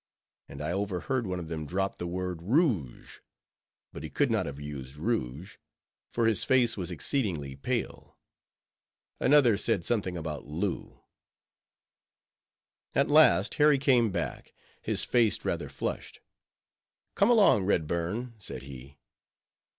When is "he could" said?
4.01-4.31